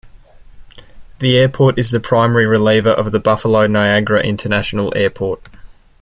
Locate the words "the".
1.19-1.37, 1.91-1.99, 3.11-3.19